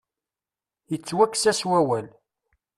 Yettwakkes-as 0.91 1.61
wawal. 1.69 2.07